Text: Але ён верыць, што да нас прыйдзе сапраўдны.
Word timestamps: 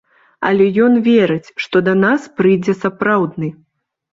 Але 0.47 0.65
ён 0.85 0.95
верыць, 1.07 1.53
што 1.65 1.83
да 1.91 1.95
нас 2.05 2.27
прыйдзе 2.41 2.73
сапраўдны. 2.83 3.53